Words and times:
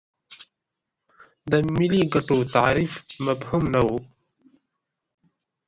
د 1.51 1.53
ملي 1.75 2.03
ګټو 2.13 2.37
تعریف 2.55 2.93
مبهم 3.25 3.63
نه 3.73 3.81
و. 3.85 3.87